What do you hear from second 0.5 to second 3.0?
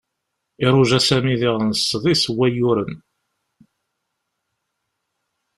Iruja Sami diɣen sḍis n wayyuren.